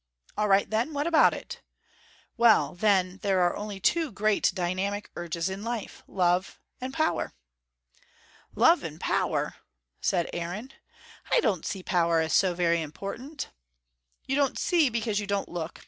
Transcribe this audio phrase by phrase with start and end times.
[0.35, 1.61] "All right then what about it?"
[2.35, 7.33] "Well, then, there are only two great dynamic urges in LIFE: love and power."
[8.55, 9.57] "Love and power?"
[10.01, 10.73] said Aaron.
[11.29, 13.51] "I don't see power as so very important."
[14.25, 15.79] "You don't see because you don't look.